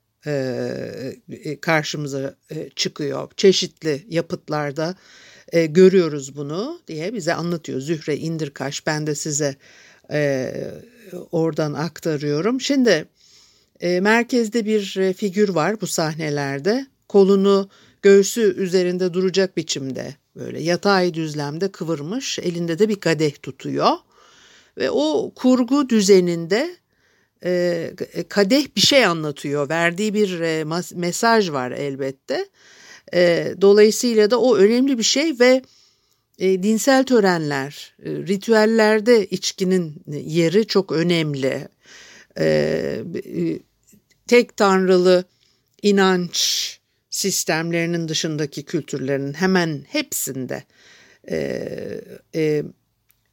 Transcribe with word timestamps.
karşımıza 1.62 2.36
e, 2.52 2.70
çıkıyor. 2.76 3.32
Çeşitli 3.38 4.06
yapıtlarda 4.10 4.96
e, 5.52 5.66
görüyoruz 5.66 6.36
bunu 6.36 6.80
diye 6.88 7.14
bize 7.14 7.34
anlatıyor. 7.34 7.80
Zühre 7.80 8.18
İndirkaş 8.18 8.88
ben 8.88 9.08
de 9.08 9.16
size 9.16 9.56
e, 10.12 10.54
oradan 11.32 11.74
aktarıyorum. 11.74 12.62
Şimdi 12.62 13.06
e, 13.80 14.00
merkezde 14.00 14.66
bir 14.66 14.98
e, 14.98 15.14
figür 15.14 15.50
var 15.50 15.82
bu 15.82 15.88
sahnelerde. 15.88 16.88
Kolunu 17.08 17.70
göğsü 18.02 18.42
üzerinde 18.58 19.14
duracak 19.14 19.58
biçimde 19.58 20.16
böyle 20.36 20.62
yatay 20.62 21.14
düzlemde 21.14 21.72
kıvırmış 21.72 22.40
elinde 22.40 22.80
de 22.80 22.90
bir 22.90 23.00
kadeh 23.00 23.34
tutuyor. 23.42 23.92
Ve 24.78 24.92
o 24.92 25.32
kurgu 25.36 25.90
düzeninde 25.90 26.76
e, 27.46 27.94
kadeh 28.30 28.66
bir 28.76 28.82
şey 28.82 29.06
anlatıyor. 29.06 29.70
Verdiği 29.70 30.14
bir 30.14 30.40
e, 30.40 30.64
mesaj 30.96 31.52
var 31.52 31.72
elbette. 31.72 32.48
E, 33.14 33.54
dolayısıyla 33.62 34.32
da 34.32 34.40
o 34.40 34.58
önemli 34.58 34.98
bir 34.98 35.04
şey 35.04 35.40
ve 35.40 35.62
e, 36.40 36.64
dinsel 36.64 37.04
törenler, 37.04 37.96
e, 38.06 38.10
ritüellerde 38.10 39.26
içkinin 39.26 40.04
yeri 40.08 40.68
çok 40.68 40.92
önemli. 40.92 41.68
E, 42.40 42.46
e, 42.46 43.60
tek 44.28 44.58
tanrılı 44.58 45.24
inanç 45.82 46.80
sistemlerinin 47.10 48.08
dışındaki 48.08 48.64
kültürlerin 48.64 49.34
hemen 49.34 49.84
hepsinde 49.88 50.64
e, 51.30 51.38
e, 52.36 52.64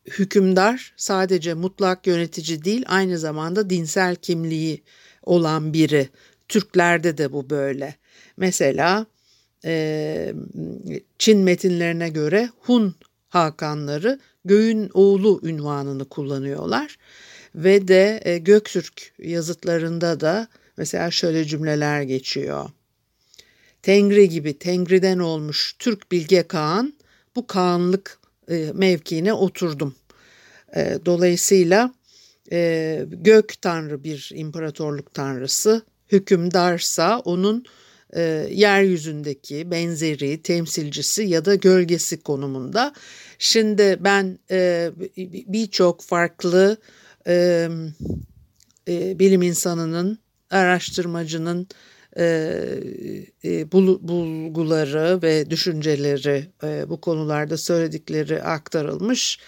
hükümdar 0.06 0.92
sadece 0.96 1.54
mutlak 1.54 2.06
yönetici 2.06 2.64
değil 2.64 2.84
aynı 2.88 3.18
zamanda 3.18 3.70
dinsel 3.70 4.16
kimliği 4.16 4.82
olan 5.22 5.72
biri. 5.72 6.08
Türklerde 6.48 7.18
de 7.18 7.32
bu 7.32 7.50
böyle. 7.50 7.94
Mesela 8.36 9.06
e, 9.64 10.34
Çin 11.18 11.38
metinlerine 11.38 12.08
göre 12.08 12.50
Hun 12.60 12.94
Hakanları 13.28 14.20
göğün 14.44 14.90
oğlu 14.94 15.40
ünvanını 15.42 16.04
kullanıyorlar. 16.04 16.96
Ve 17.54 17.88
de 17.88 18.20
e, 18.24 18.38
Göktürk 18.38 19.12
yazıtlarında 19.18 20.20
da 20.20 20.48
mesela 20.76 21.10
şöyle 21.10 21.44
cümleler 21.44 22.02
geçiyor. 22.02 22.70
Tengri 23.82 24.28
gibi 24.28 24.58
Tengri'den 24.58 25.18
olmuş 25.18 25.76
Türk 25.78 26.12
Bilge 26.12 26.42
Kağan 26.42 26.94
bu 27.36 27.46
Kağanlık 27.46 28.19
mevkiine 28.74 29.32
oturdum. 29.32 29.94
E, 30.76 30.98
dolayısıyla 31.06 31.94
e, 32.52 33.04
gök 33.10 33.62
tanrı 33.62 34.04
bir 34.04 34.30
imparatorluk 34.34 35.14
tanrısı, 35.14 35.82
hükümdarsa 36.12 37.18
onun 37.18 37.64
e, 38.16 38.20
yeryüzündeki 38.50 39.70
benzeri, 39.70 40.42
temsilcisi 40.42 41.22
ya 41.22 41.44
da 41.44 41.54
gölgesi 41.54 42.22
konumunda. 42.22 42.92
Şimdi 43.38 43.96
ben 44.00 44.38
e, 44.50 44.90
birçok 45.26 46.02
farklı 46.02 46.76
e, 47.26 47.68
e, 48.88 49.18
bilim 49.18 49.42
insanının, 49.42 50.18
araştırmacının 50.50 51.68
e, 52.18 52.24
e, 53.44 53.72
bulguları 53.72 55.22
ve 55.22 55.50
düşünceleri 55.50 56.46
e, 56.62 56.88
bu 56.88 57.00
konularda 57.00 57.56
söyledikleri 57.56 58.42
aktarılmış. 58.42 59.38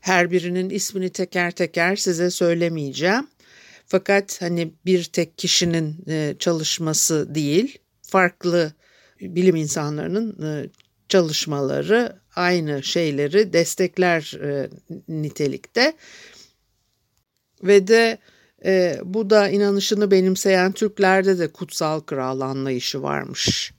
Her 0.00 0.30
birinin 0.30 0.70
ismini 0.70 1.10
teker 1.10 1.50
teker 1.50 1.96
size 1.96 2.30
söylemeyeceğim. 2.30 3.26
Fakat 3.86 4.42
hani 4.42 4.72
bir 4.86 5.04
tek 5.04 5.38
kişinin 5.38 6.04
e, 6.08 6.34
çalışması 6.38 7.34
değil, 7.34 7.78
farklı 8.02 8.72
bilim 9.20 9.56
insanlarının 9.56 10.42
e, 10.42 10.68
çalışmaları 11.08 12.20
aynı 12.36 12.82
şeyleri 12.82 13.52
destekler 13.52 14.38
e, 14.42 14.70
nitelikte 15.08 15.92
ve 17.62 17.86
de 17.86 18.18
e, 18.64 19.00
bu 19.04 19.30
da 19.30 19.48
inanışını 19.48 20.10
benimseyen 20.10 20.72
Türklerde 20.72 21.38
de 21.38 21.48
kutsal 21.48 22.00
kral 22.00 22.40
anlayışı 22.40 23.02
varmış. 23.02 23.72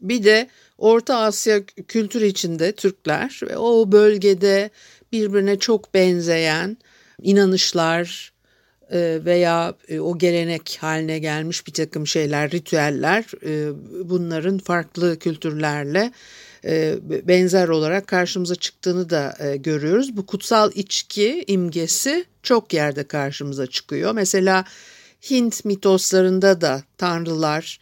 Bir 0.00 0.24
de 0.24 0.48
Orta 0.78 1.16
Asya 1.16 1.66
kültür 1.66 2.22
içinde 2.22 2.72
Türkler 2.72 3.40
ve 3.42 3.56
o 3.56 3.92
bölgede 3.92 4.70
birbirine 5.12 5.58
çok 5.58 5.94
benzeyen 5.94 6.76
inanışlar, 7.22 8.32
e, 8.90 9.20
veya 9.24 9.74
e, 9.88 10.00
o 10.00 10.18
gelenek 10.18 10.78
haline 10.80 11.18
gelmiş 11.18 11.66
bir 11.66 11.72
takım 11.72 12.06
şeyler, 12.06 12.50
ritüeller 12.50 13.24
e, 13.44 13.72
bunların 14.08 14.58
farklı 14.58 15.18
kültürlerle 15.18 16.12
benzer 17.24 17.68
olarak 17.68 18.06
karşımıza 18.06 18.54
çıktığını 18.54 19.10
da 19.10 19.36
görüyoruz. 19.56 20.16
Bu 20.16 20.26
kutsal 20.26 20.70
içki 20.74 21.44
imgesi 21.46 22.24
çok 22.42 22.72
yerde 22.72 23.04
karşımıza 23.04 23.66
çıkıyor. 23.66 24.12
Mesela 24.12 24.64
Hint 25.30 25.64
mitoslarında 25.64 26.60
da 26.60 26.82
tanrılar 26.98 27.80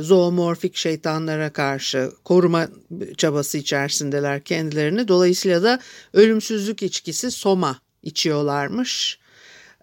zoomorfik 0.00 0.76
şeytanlara 0.76 1.52
karşı 1.52 2.10
koruma 2.24 2.68
çabası 3.16 3.58
içerisindeler 3.58 4.40
kendilerini. 4.40 5.08
Dolayısıyla 5.08 5.62
da 5.62 5.80
ölümsüzlük 6.12 6.82
içkisi 6.82 7.30
soma 7.30 7.80
içiyorlarmış 8.02 9.18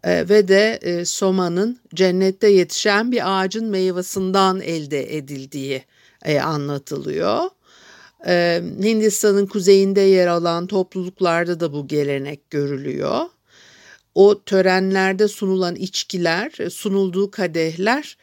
e, 0.04 0.30
ve 0.30 0.48
de 0.48 0.80
e, 0.82 1.06
somanın 1.06 1.80
cennette 1.96 2.48
yetişen 2.48 3.12
bir 3.12 3.40
ağacın 3.40 3.66
meyvasından 3.66 4.62
elde 4.62 5.18
edildiği 5.18 5.84
e, 6.26 6.40
anlatılıyor. 6.40 7.50
E, 8.27 8.62
Hindistan'ın 8.83 9.45
kuzeyinde 9.45 10.01
yer 10.01 10.27
alan 10.27 10.68
topluluklarda 10.68 11.60
da 11.60 11.74
bu 11.74 11.88
gelenek 11.88 12.50
görülüyor. 12.50 13.22
O 14.16 14.44
törenlerde 14.44 15.27
sunulan 15.27 15.75
içkiler, 15.75 16.51
sunulduğu 16.69 17.31
kadehler 17.31 18.18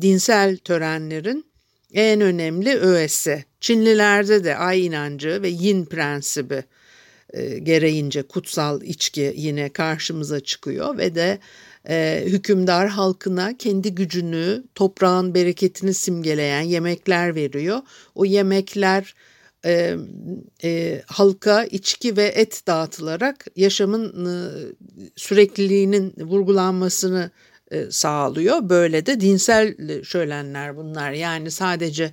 dinsel 0.00 0.56
törenlerin 0.56 1.44
en 1.92 2.20
önemli 2.20 2.76
öğesi. 2.76 3.44
Çinlilerde 3.60 4.44
de 4.44 4.56
ay 4.56 4.86
inancı 4.86 5.42
ve 5.42 5.48
yin 5.48 5.84
prensibi 5.84 6.64
e, 7.32 7.58
gereğince 7.58 8.22
kutsal 8.22 8.82
içki 8.82 9.34
yine 9.36 9.68
karşımıza 9.68 10.40
çıkıyor 10.40 10.98
ve 10.98 11.14
de 11.14 11.38
e, 11.88 12.24
hükümdar 12.26 12.88
halkına 12.88 13.56
kendi 13.56 13.94
gücünü, 13.94 14.64
toprağın 14.74 15.34
bereketini 15.34 15.94
simgeleyen 15.94 16.60
yemekler 16.60 17.34
veriyor. 17.34 17.80
O 18.14 18.24
yemekler 18.24 19.14
e, 19.66 19.96
e, 20.64 21.02
halka 21.06 21.64
içki 21.64 22.16
ve 22.16 22.24
et 22.24 22.62
dağıtılarak 22.66 23.46
yaşamın 23.56 24.26
e, 24.26 24.34
sürekliliğinin 25.16 26.14
vurgulanmasını 26.18 27.30
e, 27.70 27.90
sağlıyor. 27.90 28.68
Böyle 28.68 29.06
de 29.06 29.20
dinsel 29.20 29.74
şölenler 30.04 30.76
bunlar. 30.76 31.12
Yani 31.12 31.50
sadece 31.50 32.10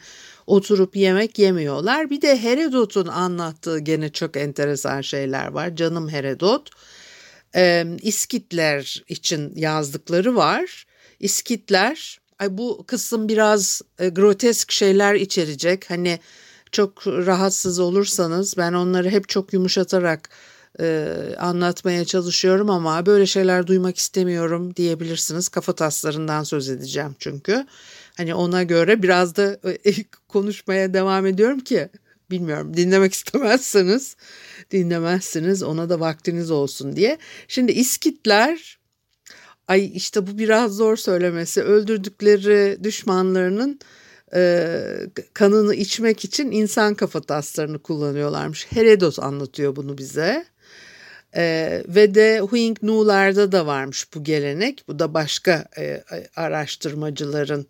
oturup 0.48 0.96
yemek 0.96 1.40
yemiyorlar. 1.40 2.10
Bir 2.10 2.22
de 2.22 2.44
Herodot'un 2.44 3.08
anlattığı 3.08 3.80
gene 3.80 4.10
çok 4.10 4.38
enteresan 4.38 5.02
şeyler 5.02 5.48
var. 5.48 5.76
Canım 5.76 6.10
Herodot. 6.10 6.70
E, 7.56 7.86
İskitler 8.02 9.04
için 9.08 9.56
yazdıkları 9.56 10.36
var. 10.36 10.86
İskitler, 11.20 12.20
ay 12.40 12.58
bu 12.58 12.84
kısım 12.88 13.30
biraz 13.30 13.82
e, 14.00 14.10
grotesk 14.10 14.72
şeyler 14.72 15.16
içerecek. 15.16 15.90
Hani 15.90 16.20
çok 16.74 17.08
rahatsız 17.08 17.80
olursanız 17.80 18.58
ben 18.58 18.74
onları 18.74 19.10
hep 19.10 19.30
çok 19.30 19.54
yumuşatarak 19.54 20.30
e, 20.80 21.08
anlatmaya 21.40 22.06
çalışıyorum 22.06 22.70
ama 22.70 23.06
böyle 23.06 23.26
şeyler 23.26 23.68
duymak 23.68 23.98
istemiyorum 23.98 24.76
diyebilirsiniz. 24.76 25.50
Kafa 25.50 25.74
taslarından 25.76 26.44
söz 26.44 26.70
edeceğim 26.70 27.16
çünkü. 27.20 27.66
Hani 28.18 28.36
ona 28.36 28.64
göre 28.64 29.04
biraz 29.04 29.36
da 29.36 29.60
e, 29.86 29.94
konuşmaya 30.28 30.94
devam 30.94 31.26
ediyorum 31.26 31.60
ki 31.60 31.90
bilmiyorum 32.32 32.78
dinlemek 32.78 33.14
istemezseniz 33.14 34.16
dinlemezsiniz 34.72 35.64
ona 35.64 35.90
da 35.90 36.00
vaktiniz 36.00 36.52
olsun 36.52 36.96
diye. 36.96 37.18
Şimdi 37.48 37.72
İskitler 37.72 38.78
ay 39.68 39.92
işte 39.96 40.28
bu 40.28 40.38
biraz 40.38 40.72
zor 40.72 40.98
söylemesi 40.98 41.62
öldürdükleri 41.62 42.84
düşmanlarının 42.84 43.80
e, 44.36 44.84
kanını 45.34 45.76
içmek 45.76 46.26
için 46.26 46.52
insan 46.52 46.96
kafataslarını 46.96 47.80
kullanıyorlarmış. 47.80 48.72
Herodot 48.72 49.20
anlatıyor 49.20 49.76
bunu 49.76 49.98
bize. 49.98 50.46
E, 51.36 51.84
ve 51.88 52.16
de 52.16 52.40
Huing 52.40 52.78
Nu'larda 52.82 53.52
da 53.52 53.66
varmış 53.66 54.08
bu 54.14 54.24
gelenek. 54.24 54.84
Bu 54.88 55.00
da 55.00 55.14
başka 55.14 55.66
e, 55.78 56.04
araştırmacıların 56.36 57.68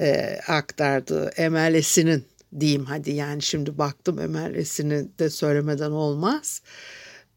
e, 0.00 0.38
aktardığı 0.48 1.28
emelesinin 1.28 2.24
diyeyim 2.60 2.84
hadi 2.84 3.10
yani 3.10 3.42
şimdi 3.42 3.78
baktım 3.78 4.20
emelesini 4.20 5.06
de 5.18 5.30
söylemeden 5.30 5.90
olmaz. 5.90 6.62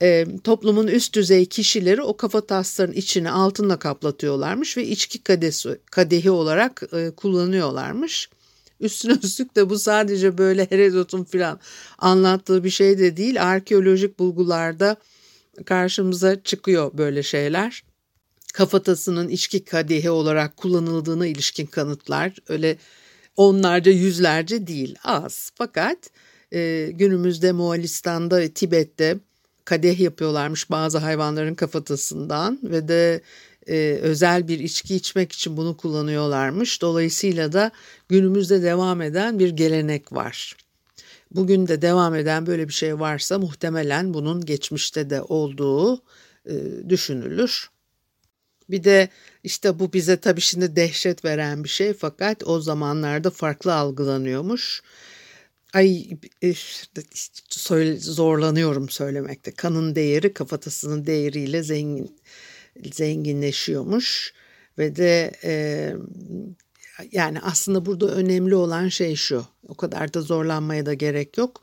E, 0.02 0.26
toplumun 0.44 0.88
üst 0.88 1.16
düzey 1.16 1.46
kişileri 1.46 2.02
o 2.02 2.18
kafa 2.18 2.42
tasların 2.42 2.92
içini 2.92 3.32
altınla 3.32 3.80
kaplatıyorlarmış 3.80 4.78
ve 4.78 4.86
içki 4.86 5.24
kadesi, 5.24 5.80
kadehi 5.92 6.32
olarak 6.32 6.84
e, 6.94 7.12
kullanıyorlarmış. 7.12 8.30
Üstüne 8.80 9.14
üstlük 9.24 9.56
de 9.56 9.70
bu 9.70 9.80
sadece 9.80 10.38
böyle 10.38 10.68
Herodot'un 10.70 11.24
filan 11.24 11.60
anlattığı 11.98 12.64
bir 12.64 12.70
şey 12.70 13.00
de 13.00 13.18
değil. 13.18 13.44
Arkeolojik 13.44 14.20
bulgularda 14.20 14.98
karşımıza 15.66 16.44
çıkıyor 16.44 16.92
böyle 16.98 17.24
şeyler. 17.24 17.84
Kafatasının 18.54 19.30
içki 19.30 19.66
kadehi 19.66 20.10
olarak 20.10 20.58
kullanıldığına 20.58 21.28
ilişkin 21.28 21.66
kanıtlar 21.66 22.36
öyle 22.48 22.78
onlarca 23.38 23.92
yüzlerce 23.92 24.68
değil 24.68 24.96
az. 25.04 25.52
Fakat 25.56 25.98
e, 26.54 26.90
günümüzde 26.94 27.52
Moğolistan'da 27.52 28.40
ve 28.40 28.52
Tibet'te 28.52 29.18
kadeh 29.66 30.00
yapıyorlarmış 30.00 30.70
bazı 30.72 30.98
hayvanların 30.98 31.56
kafatasından 31.56 32.60
ve 32.64 32.88
de 32.88 33.22
e, 33.70 34.00
özel 34.02 34.48
bir 34.48 34.60
içki 34.60 34.96
içmek 34.96 35.32
için 35.32 35.58
bunu 35.58 35.78
kullanıyorlarmış. 35.78 36.82
Dolayısıyla 36.82 37.54
da 37.54 37.72
günümüzde 38.10 38.62
devam 38.64 39.02
eden 39.02 39.40
bir 39.40 39.50
gelenek 39.50 40.14
var. 40.14 40.56
Bugün 41.32 41.68
de 41.68 41.82
devam 41.82 42.16
eden 42.16 42.46
böyle 42.46 42.68
bir 42.68 42.74
şey 42.74 43.00
varsa 43.00 43.40
muhtemelen 43.40 44.14
bunun 44.14 44.46
geçmişte 44.46 45.10
de 45.10 45.22
olduğu 45.22 46.02
e, 46.46 46.54
düşünülür. 46.90 47.70
Bir 48.70 48.84
de 48.84 49.10
işte 49.44 49.80
bu 49.80 49.94
bize 49.94 50.18
tabii 50.18 50.42
şimdi 50.42 50.76
dehşet 50.76 51.26
veren 51.26 51.64
bir 51.64 51.70
şey 51.70 51.94
fakat 51.94 52.48
o 52.48 52.62
zamanlarda 52.62 53.30
farklı 53.30 53.74
algılanıyormuş. 53.74 54.82
Ay 55.74 56.08
zorlanıyorum 58.00 58.90
söylemekte. 58.90 59.52
Kanın 59.52 59.96
değeri 59.96 60.34
kafatasının 60.34 61.06
değeriyle 61.06 61.64
zengin 61.64 62.20
zenginleşiyormuş 62.94 64.34
ve 64.78 64.96
de 64.96 65.32
e, 65.44 65.94
yani 67.12 67.40
aslında 67.40 67.86
burada 67.86 68.08
önemli 68.08 68.56
olan 68.56 68.88
şey 68.88 69.16
şu. 69.16 69.46
O 69.68 69.76
kadar 69.76 70.14
da 70.14 70.22
zorlanmaya 70.22 70.86
da 70.86 70.94
gerek 70.94 71.38
yok. 71.38 71.62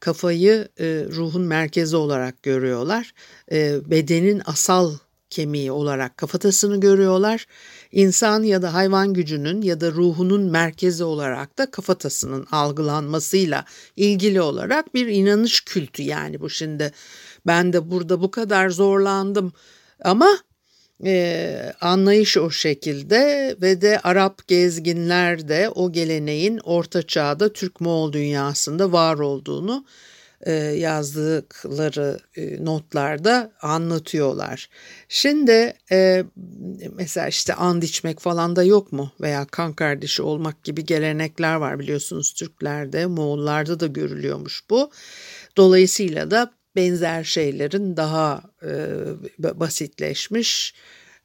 Kafayı 0.00 0.68
e, 0.80 0.84
ruhun 1.10 1.42
merkezi 1.42 1.96
olarak 1.96 2.42
görüyorlar. 2.42 3.14
E, 3.52 3.90
bedenin 3.90 4.42
asal 4.46 4.94
kemiği 5.30 5.72
olarak 5.72 6.16
kafatasını 6.16 6.80
görüyorlar. 6.80 7.46
İnsan 7.92 8.42
ya 8.42 8.62
da 8.62 8.74
hayvan 8.74 9.14
gücünün 9.14 9.62
ya 9.62 9.80
da 9.80 9.92
ruhunun 9.92 10.42
merkezi 10.42 11.04
olarak 11.04 11.58
da 11.58 11.70
kafatasının 11.70 12.46
algılanmasıyla 12.50 13.64
ilgili 13.96 14.40
olarak 14.40 14.94
bir 14.94 15.06
inanış 15.06 15.60
kültü 15.60 16.02
yani 16.02 16.40
bu 16.40 16.50
şimdi 16.50 16.92
ben 17.46 17.72
de 17.72 17.90
burada 17.90 18.20
bu 18.20 18.30
kadar 18.30 18.68
zorlandım 18.68 19.52
ama 20.04 20.38
e, 21.04 21.72
anlayış 21.80 22.36
o 22.36 22.50
şekilde 22.50 23.56
ve 23.62 23.80
de 23.80 24.00
Arap 24.00 24.48
gezginler 24.48 25.48
de 25.48 25.68
o 25.74 25.92
geleneğin 25.92 26.58
Orta 26.58 27.02
Çağ'da 27.02 27.52
Türk-Moğol 27.52 28.12
dünyasında 28.12 28.92
var 28.92 29.18
olduğunu 29.18 29.84
e, 30.40 30.52
yazdıkları 30.52 32.18
e, 32.36 32.64
notlarda 32.64 33.52
anlatıyorlar. 33.62 34.68
Şimdi 35.08 35.74
e, 35.92 36.24
mesela 36.92 37.28
işte 37.28 37.54
and 37.54 37.82
içmek 37.82 38.20
falan 38.20 38.56
da 38.56 38.64
yok 38.64 38.92
mu 38.92 39.12
veya 39.20 39.44
kan 39.44 39.72
kardeşi 39.72 40.22
olmak 40.22 40.64
gibi 40.64 40.84
gelenekler 40.84 41.54
var 41.54 41.78
biliyorsunuz 41.78 42.32
Türklerde, 42.32 43.06
Moğollarda 43.06 43.80
da 43.80 43.86
görülüyormuş 43.86 44.62
bu. 44.70 44.90
Dolayısıyla 45.56 46.30
da 46.30 46.52
benzer 46.76 47.24
şeylerin 47.24 47.96
daha 47.96 48.42
e, 48.62 48.70
basitleşmiş 49.38 50.74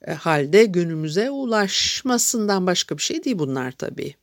e, 0.08 0.12
halde 0.12 0.66
günümüze 0.66 1.30
ulaşmasından 1.30 2.68
başka 2.68 2.98
bir 2.98 3.04
şey 3.04 3.24
değil 3.24 3.40
bunlar 3.40 3.72
tabii. 3.72 4.16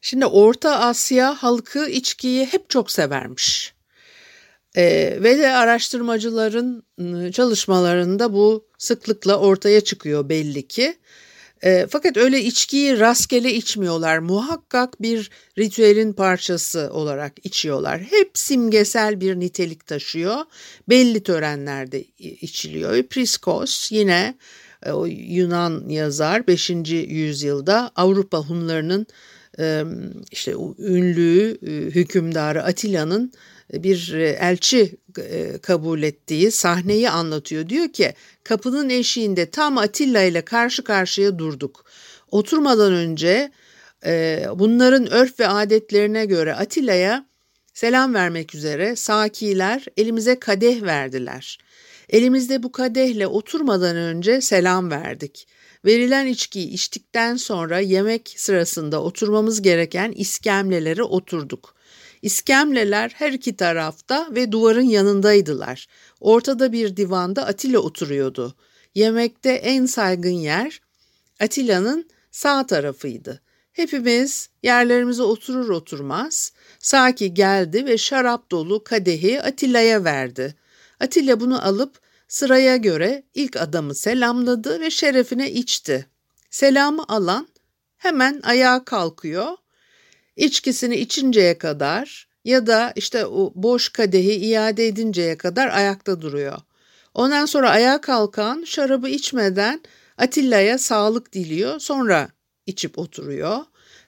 Şimdi 0.00 0.26
Orta 0.26 0.78
Asya 0.80 1.34
halkı 1.34 1.88
içkiyi 1.88 2.46
hep 2.46 2.70
çok 2.70 2.90
severmiş. 2.90 3.74
E, 4.76 4.84
ve 5.22 5.38
de 5.38 5.50
araştırmacıların 5.50 6.82
ıı, 7.00 7.32
çalışmalarında 7.32 8.32
bu 8.32 8.66
sıklıkla 8.78 9.38
ortaya 9.38 9.80
çıkıyor 9.80 10.28
belli 10.28 10.68
ki. 10.68 10.96
E, 11.64 11.86
fakat 11.90 12.16
öyle 12.16 12.40
içkiyi 12.40 12.98
rastgele 13.00 13.54
içmiyorlar. 13.54 14.18
Muhakkak 14.18 15.02
bir 15.02 15.30
ritüelin 15.58 16.12
parçası 16.12 16.90
olarak 16.92 17.32
içiyorlar. 17.44 18.00
Hep 18.00 18.30
simgesel 18.34 19.20
bir 19.20 19.40
nitelik 19.40 19.86
taşıyor. 19.86 20.36
Belli 20.88 21.22
törenlerde 21.22 22.04
içiliyor. 22.18 23.02
Priskos 23.02 23.92
yine 23.92 24.34
e, 24.86 24.90
o 24.92 25.06
Yunan 25.06 25.88
yazar 25.88 26.46
5. 26.46 26.70
yüzyılda 26.90 27.90
Avrupa 27.96 28.38
Hunlarının 28.38 29.06
e, 29.58 29.84
işte 30.30 30.52
ünlü 30.78 31.58
e, 31.66 31.70
hükümdarı 31.70 32.62
Atilla'nın 32.62 33.32
bir 33.72 34.12
elçi 34.18 34.96
kabul 35.62 36.02
ettiği 36.02 36.50
sahneyi 36.50 37.10
anlatıyor. 37.10 37.68
Diyor 37.68 37.88
ki 37.88 38.14
kapının 38.44 38.88
eşiğinde 38.88 39.50
tam 39.50 39.78
Atilla 39.78 40.22
ile 40.22 40.42
karşı 40.42 40.84
karşıya 40.84 41.38
durduk. 41.38 41.84
Oturmadan 42.30 42.92
önce 42.92 43.52
bunların 44.54 45.12
örf 45.12 45.40
ve 45.40 45.48
adetlerine 45.48 46.24
göre 46.26 46.54
Atilla'ya 46.54 47.26
selam 47.74 48.14
vermek 48.14 48.54
üzere 48.54 48.96
sakiler 48.96 49.84
elimize 49.96 50.40
kadeh 50.40 50.82
verdiler. 50.82 51.58
Elimizde 52.08 52.62
bu 52.62 52.72
kadehle 52.72 53.26
oturmadan 53.26 53.96
önce 53.96 54.40
selam 54.40 54.90
verdik. 54.90 55.48
Verilen 55.84 56.26
içkiyi 56.26 56.68
içtikten 56.68 57.36
sonra 57.36 57.80
yemek 57.80 58.34
sırasında 58.36 59.02
oturmamız 59.02 59.62
gereken 59.62 60.12
iskemlelere 60.12 61.02
oturduk. 61.02 61.74
İskemleler 62.22 63.12
her 63.14 63.32
iki 63.32 63.56
tarafta 63.56 64.28
ve 64.30 64.52
duvarın 64.52 64.82
yanındaydılar. 64.82 65.86
Ortada 66.20 66.72
bir 66.72 66.96
divanda 66.96 67.46
Atilla 67.46 67.78
oturuyordu. 67.78 68.56
Yemekte 68.94 69.50
en 69.50 69.86
saygın 69.86 70.30
yer 70.30 70.80
Atilla'nın 71.40 72.08
sağ 72.30 72.66
tarafıydı. 72.66 73.40
Hepimiz 73.72 74.48
yerlerimize 74.62 75.22
oturur 75.22 75.68
oturmaz 75.68 76.52
Saki 76.78 77.34
geldi 77.34 77.86
ve 77.86 77.98
şarap 77.98 78.50
dolu 78.50 78.84
kadehi 78.84 79.42
Atilla'ya 79.42 80.04
verdi. 80.04 80.54
Atilla 81.00 81.40
bunu 81.40 81.66
alıp 81.66 82.00
sıraya 82.28 82.76
göre 82.76 83.22
ilk 83.34 83.56
adamı 83.56 83.94
selamladı 83.94 84.80
ve 84.80 84.90
şerefine 84.90 85.50
içti. 85.50 86.06
Selamı 86.50 87.04
alan 87.08 87.48
hemen 87.96 88.40
ayağa 88.44 88.84
kalkıyor, 88.84 89.48
içkisini 90.36 90.96
içinceye 90.96 91.58
kadar 91.58 92.28
ya 92.44 92.66
da 92.66 92.92
işte 92.96 93.26
o 93.26 93.52
boş 93.54 93.88
kadehi 93.88 94.34
iade 94.34 94.86
edinceye 94.86 95.36
kadar 95.36 95.68
ayakta 95.68 96.20
duruyor. 96.20 96.58
Ondan 97.14 97.46
sonra 97.46 97.70
ayağa 97.70 98.00
kalkan 98.00 98.64
şarabı 98.64 99.08
içmeden 99.08 99.82
Atilla'ya 100.18 100.78
sağlık 100.78 101.32
diliyor. 101.32 101.80
Sonra 101.80 102.28
içip 102.66 102.98
oturuyor. 102.98 103.58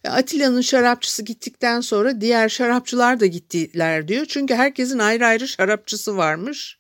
E, 0.05 0.09
Atilla'nın 0.09 0.61
şarapçısı 0.61 1.23
gittikten 1.23 1.81
sonra 1.81 2.21
diğer 2.21 2.49
şarapçılar 2.49 3.21
da 3.21 3.27
gittiler 3.27 4.09
diyor. 4.09 4.27
Çünkü 4.29 4.55
herkesin 4.55 4.99
ayrı 4.99 5.27
ayrı 5.27 5.49
şarapçısı 5.49 6.17
varmış. 6.17 6.79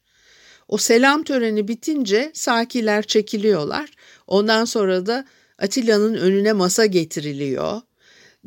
O 0.68 0.78
selam 0.78 1.24
töreni 1.24 1.68
bitince 1.68 2.30
sakiler 2.34 3.02
çekiliyorlar. 3.02 3.90
Ondan 4.26 4.64
sonra 4.64 5.06
da 5.06 5.24
Atilla'nın 5.58 6.14
önüne 6.14 6.52
masa 6.52 6.86
getiriliyor. 6.86 7.80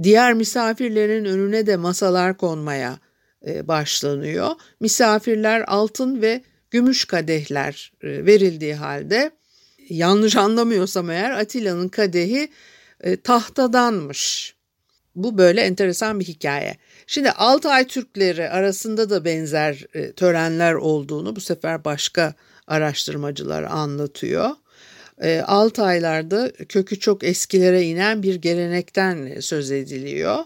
Diğer 0.04 0.34
misafirlerin 0.34 1.26
önüne 1.26 1.68
de 1.68 1.78
masalar 1.78 2.38
konmaya 2.38 3.00
e, 3.48 3.68
başlanıyor. 3.68 4.52
Misafirler 4.80 5.64
altın 5.68 6.22
ve 6.22 6.42
gümüş 6.72 7.06
kadehler 7.06 7.92
e, 8.02 8.26
verildiği 8.26 8.76
halde 8.76 9.32
yanlış 9.90 10.36
anlamıyorsam 10.36 11.10
eğer 11.10 11.32
Atilla'nın 11.32 11.88
kadehi 11.88 12.52
e, 13.02 13.22
tahtadanmış. 13.22 14.56
Bu 15.16 15.38
böyle 15.38 15.62
enteresan 15.62 16.20
bir 16.20 16.26
hikaye. 16.26 16.78
Şimdi 17.08 17.32
Altay 17.32 17.88
Türkleri 17.88 18.50
arasında 18.50 19.10
da 19.10 19.26
benzer 19.26 19.86
törenler 20.16 20.74
olduğunu 20.74 21.36
bu 21.36 21.42
sefer 21.42 21.86
başka 21.86 22.34
araştırmacılar 22.68 23.64
anlatıyor. 23.64 24.50
E, 25.22 25.42
Altaylarda 25.42 26.52
kökü 26.52 27.00
çok 27.00 27.24
eskilere 27.24 27.84
inen 27.84 28.24
bir 28.24 28.36
gelenekten 28.36 29.40
söz 29.40 29.72
ediliyor. 29.72 30.44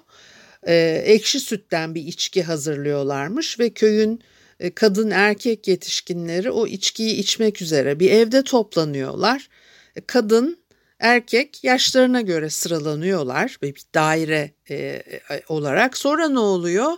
E, 0.67 1.03
ekşi 1.05 1.39
sütten 1.39 1.95
bir 1.95 2.01
içki 2.01 2.43
hazırlıyorlarmış 2.43 3.59
ve 3.59 3.69
köyün 3.69 4.21
e, 4.59 4.73
kadın 4.73 5.11
erkek 5.11 5.67
yetişkinleri 5.67 6.51
o 6.51 6.67
içkiyi 6.67 7.15
içmek 7.15 7.61
üzere 7.61 7.99
bir 7.99 8.11
evde 8.11 8.43
toplanıyorlar. 8.43 9.49
E, 9.95 10.01
kadın 10.01 10.57
erkek 10.99 11.63
yaşlarına 11.63 12.21
göre 12.21 12.49
sıralanıyorlar 12.49 13.57
ve 13.63 13.75
bir 13.75 13.83
daire 13.95 14.51
e, 14.69 14.75
e, 14.75 15.03
olarak. 15.47 15.97
Sonra 15.97 16.29
ne 16.29 16.39
oluyor? 16.39 16.91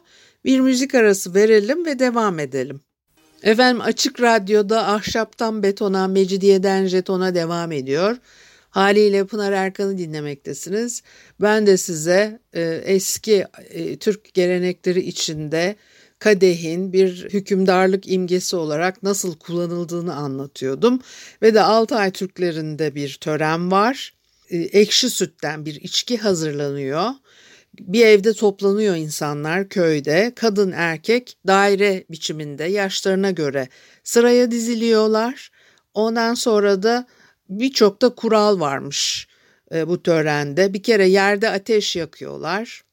Bir 0.46 0.60
müzik 0.60 0.96
arası 0.96 1.34
verelim 1.34 1.86
ve 1.86 2.00
devam 2.00 2.39
edelim. 2.39 2.82
Efendim 3.43 3.81
Açık 3.81 4.21
Radyo'da 4.21 4.88
ahşaptan 4.88 5.63
betona, 5.63 6.07
mecidiyeden 6.07 6.85
jetona 6.85 7.35
devam 7.35 7.71
ediyor. 7.71 8.17
Haliyle 8.69 9.25
Pınar 9.25 9.51
Erkan'ı 9.51 9.97
dinlemektesiniz. 9.97 11.03
Ben 11.41 11.67
de 11.67 11.77
size 11.77 12.39
e, 12.53 12.62
eski 12.85 13.45
e, 13.69 13.97
Türk 13.97 14.33
gelenekleri 14.33 15.00
içinde 15.00 15.75
kadehin 16.19 16.93
bir 16.93 17.29
hükümdarlık 17.33 18.12
imgesi 18.12 18.55
olarak 18.55 19.03
nasıl 19.03 19.38
kullanıldığını 19.38 20.15
anlatıyordum. 20.15 21.01
Ve 21.41 21.53
de 21.53 21.62
Altay 21.62 22.12
Türklerinde 22.12 22.95
bir 22.95 23.17
tören 23.21 23.71
var. 23.71 24.13
E, 24.50 24.57
ekşi 24.57 25.09
sütten 25.09 25.65
bir 25.65 25.75
içki 25.75 26.17
hazırlanıyor. 26.17 27.09
Bir 27.80 28.06
evde 28.06 28.34
toplanıyor 28.34 28.96
insanlar 28.96 29.70
köyde. 29.70 30.32
Kadın 30.36 30.72
erkek 30.72 31.38
daire 31.48 32.06
biçiminde 32.12 32.63
yaşlarına 32.63 33.32
göre 33.32 33.68
sıraya 34.03 34.51
diziliyorlar. 34.51 35.51
Ondan 35.94 36.34
sonra 36.34 36.84
da 36.84 37.08
birçok 37.50 38.01
da 38.01 38.10
kural 38.10 38.60
varmış 38.60 39.27
e, 39.74 39.88
bu 39.88 40.03
törende. 40.03 40.74
Bir 40.74 40.84
kere 40.84 41.08
yerde 41.08 41.50
ateş 41.50 41.96
yakıyorlar. 41.96 42.84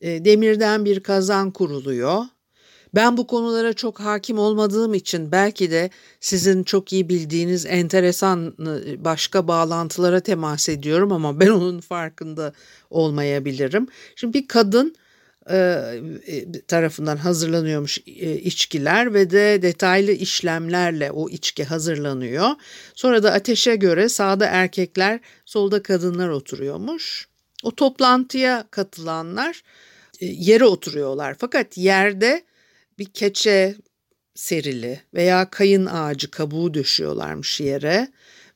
E, 0.00 0.24
demirden 0.24 0.84
bir 0.84 1.00
kazan 1.00 1.50
kuruluyor. 1.50 2.22
Ben 2.94 3.16
bu 3.16 3.26
konulara 3.26 3.72
çok 3.72 4.00
hakim 4.00 4.38
olmadığım 4.38 4.94
için 4.94 5.32
belki 5.32 5.70
de 5.70 5.90
sizin 6.20 6.62
çok 6.62 6.92
iyi 6.92 7.08
bildiğiniz 7.08 7.66
enteresan 7.66 8.54
ıı, 8.60 9.04
başka 9.04 9.48
bağlantılara 9.48 10.20
temas 10.20 10.68
ediyorum 10.68 11.12
ama 11.12 11.40
ben 11.40 11.48
onun 11.48 11.80
farkında 11.80 12.52
olmayabilirim. 12.90 13.88
Şimdi 14.16 14.34
bir 14.34 14.48
kadın 14.48 14.94
e, 15.50 15.56
e, 16.26 16.62
tarafından 16.62 17.16
hazırlanıyormuş 17.16 17.98
e, 18.06 18.36
içkiler 18.36 19.14
ve 19.14 19.30
de 19.30 19.62
detaylı 19.62 20.12
işlemlerle 20.12 21.10
o 21.10 21.28
içki 21.28 21.64
hazırlanıyor. 21.64 22.50
Sonra 22.94 23.22
da 23.22 23.32
ateşe 23.32 23.76
göre 23.76 24.08
sağda 24.08 24.46
erkekler, 24.46 25.20
solda 25.44 25.82
kadınlar 25.82 26.28
oturuyormuş. 26.28 27.28
O 27.62 27.74
toplantıya 27.74 28.64
katılanlar 28.70 29.62
yere 30.20 30.64
oturuyorlar. 30.64 31.36
Fakat 31.38 31.78
yerde 31.78 32.44
bir 32.98 33.04
keçe 33.04 33.74
serili 34.34 35.00
veya 35.14 35.50
kayın 35.50 35.86
ağacı 35.86 36.30
kabuğu 36.30 36.74
döşüyorlarmış 36.74 37.60
yere 37.60 38.08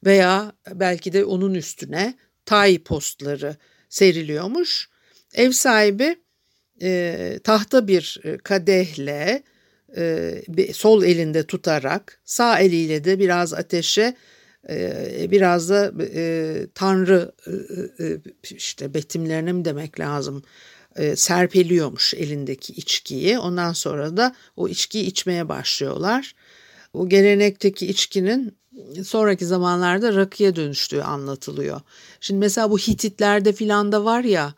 veya 0.05 0.53
belki 0.75 1.13
de 1.13 1.25
onun 1.25 1.55
üstüne 1.55 2.15
tay 2.47 2.83
postları 2.83 3.57
seriliyormuş. 3.89 4.89
Ev 5.35 5.51
sahibi 5.51 6.17
e, 6.83 7.41
tahta 7.45 7.89
bir 7.89 8.21
e, 8.25 8.39
kadehle 8.39 9.43
e, 9.97 10.43
sol 10.73 11.03
elinde 11.03 11.47
tutarak 11.47 12.21
sağ 12.25 12.59
eliyle 12.59 13.05
de 13.05 13.19
biraz 13.19 13.55
ateşe 13.55 14.15
e, 14.69 15.31
biraz 15.31 15.71
da 15.71 15.93
e, 16.15 16.67
tanrı 16.75 17.33
e, 17.47 18.05
e, 18.05 18.19
işte 18.43 18.95
betimlerini 18.95 19.53
mi 19.53 19.65
demek 19.65 20.01
lazım 20.01 20.43
e, 20.99 21.17
serpeliyormuş 21.17 22.15
elindeki 22.15 22.73
içkiyi. 22.73 23.39
Ondan 23.39 23.73
sonra 23.73 24.17
da 24.17 24.35
o 24.57 24.69
içkiyi 24.69 25.05
içmeye 25.05 25.49
başlıyorlar. 25.49 26.35
O 26.93 27.09
gelenekteki 27.09 27.87
içkinin 27.87 28.59
sonraki 29.05 29.47
zamanlarda 29.47 30.15
rakıya 30.15 30.57
dönüştüğü 30.57 31.01
anlatılıyor. 31.01 31.81
Şimdi 32.21 32.41
mesela 32.41 32.71
bu 32.71 32.79
Hititlerde 32.79 33.53
filan 33.53 33.93
da 33.93 34.05
var 34.05 34.25
ya 34.25 34.55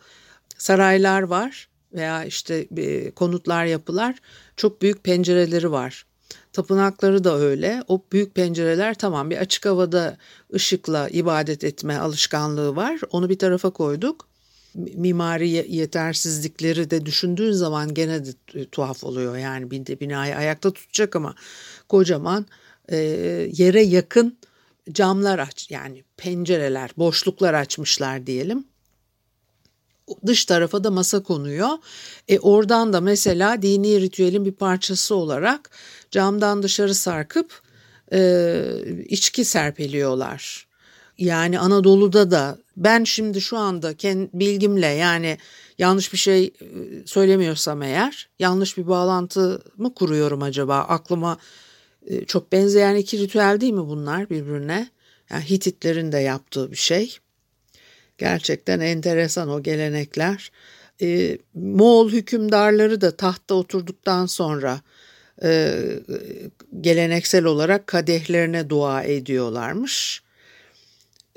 saraylar 0.58 1.22
var 1.22 1.68
veya 1.92 2.24
işte 2.24 2.68
e, 2.76 3.10
konutlar 3.10 3.64
yapılar 3.64 4.16
çok 4.56 4.82
büyük 4.82 5.04
pencereleri 5.04 5.72
var. 5.72 6.06
Tapınakları 6.52 7.24
da 7.24 7.38
öyle. 7.38 7.84
O 7.88 8.04
büyük 8.12 8.34
pencereler 8.34 8.94
tamam 8.94 9.30
bir 9.30 9.36
açık 9.36 9.66
havada 9.66 10.16
ışıkla 10.54 11.08
ibadet 11.08 11.64
etme 11.64 11.98
alışkanlığı 11.98 12.76
var. 12.76 13.00
Onu 13.10 13.28
bir 13.28 13.38
tarafa 13.38 13.70
koyduk 13.70 14.29
mimari 14.74 15.48
yetersizlikleri 15.48 16.90
de 16.90 17.06
düşündüğün 17.06 17.52
zaman 17.52 17.94
gene 17.94 18.26
de 18.26 18.30
tuhaf 18.72 19.04
oluyor. 19.04 19.36
Yani 19.36 19.70
binayı 19.70 20.36
ayakta 20.36 20.70
tutacak 20.70 21.16
ama 21.16 21.34
kocaman 21.88 22.46
e, 22.88 22.96
yere 23.52 23.82
yakın 23.82 24.38
camlar 24.92 25.38
aç 25.38 25.70
yani 25.70 26.04
pencereler, 26.16 26.90
boşluklar 26.96 27.54
açmışlar 27.54 28.26
diyelim. 28.26 28.64
Dış 30.26 30.44
tarafa 30.44 30.84
da 30.84 30.90
masa 30.90 31.22
konuyor. 31.22 31.68
E 32.28 32.38
oradan 32.38 32.92
da 32.92 33.00
mesela 33.00 33.62
dini 33.62 34.00
ritüelin 34.00 34.44
bir 34.44 34.52
parçası 34.52 35.14
olarak 35.14 35.70
camdan 36.10 36.62
dışarı 36.62 36.94
sarkıp 36.94 37.62
e, 38.12 38.62
içki 39.08 39.44
serpeliyorlar. 39.44 40.69
Yani 41.20 41.58
Anadolu'da 41.58 42.30
da 42.30 42.58
ben 42.76 43.04
şimdi 43.04 43.40
şu 43.40 43.56
anda 43.58 43.92
bilgimle 44.34 44.86
yani 44.86 45.38
yanlış 45.78 46.12
bir 46.12 46.18
şey 46.18 46.44
e, 46.44 46.50
söylemiyorsam 47.06 47.82
eğer 47.82 48.28
yanlış 48.38 48.76
bir 48.76 48.86
bağlantı 48.86 49.62
mı 49.76 49.94
kuruyorum 49.94 50.42
acaba? 50.42 50.78
Aklıma 50.78 51.38
e, 52.06 52.24
çok 52.24 52.52
benzeyen 52.52 52.94
iki 52.94 53.18
ritüel 53.18 53.60
değil 53.60 53.72
mi 53.72 53.86
bunlar 53.86 54.30
birbirine? 54.30 54.88
Yani 55.30 55.50
Hititlerin 55.50 56.12
de 56.12 56.18
yaptığı 56.18 56.70
bir 56.70 56.76
şey. 56.76 57.18
Gerçekten 58.18 58.80
enteresan 58.80 59.48
o 59.48 59.62
gelenekler. 59.62 60.50
E, 61.02 61.38
Moğol 61.54 62.10
hükümdarları 62.10 63.00
da 63.00 63.16
tahta 63.16 63.54
oturduktan 63.54 64.26
sonra 64.26 64.80
e, 65.42 65.80
geleneksel 66.80 67.44
olarak 67.44 67.86
kadehlerine 67.86 68.70
dua 68.70 69.02
ediyorlarmış. 69.02 70.22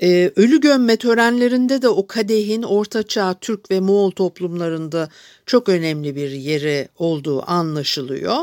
Ee, 0.02 0.32
ölü 0.36 0.60
gömme 0.60 0.96
törenlerinde 0.96 1.82
de 1.82 1.88
o 1.88 2.06
kadehin 2.06 2.62
ortaçağ 2.62 3.34
Türk 3.34 3.70
ve 3.70 3.80
Moğol 3.80 4.10
toplumlarında 4.10 5.08
çok 5.46 5.68
önemli 5.68 6.16
bir 6.16 6.30
yeri 6.30 6.88
olduğu 6.98 7.50
anlaşılıyor. 7.50 8.36